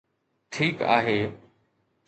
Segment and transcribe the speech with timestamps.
[0.51, 1.19] ٺيڪ آهي